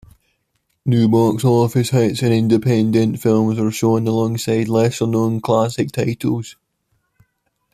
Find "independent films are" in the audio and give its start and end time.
2.33-3.69